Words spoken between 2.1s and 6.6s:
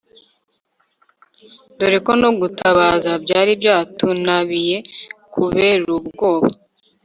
no gutabaza byari byatunabiye kuberubwoba